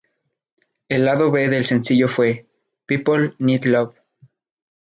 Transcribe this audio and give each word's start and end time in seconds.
El 0.89 1.05
lado 1.05 1.29
B 1.29 1.47
del 1.47 1.63
sencillo 1.63 2.07
fue 2.07 2.47
People 2.87 3.35
Need 3.37 3.65
Love. 3.65 3.93